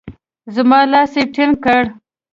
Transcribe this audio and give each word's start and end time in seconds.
زما 0.55 0.79
لاس 0.91 1.13
يې 1.19 1.23
ټينګ 1.33 1.55
کړ. 1.63 1.83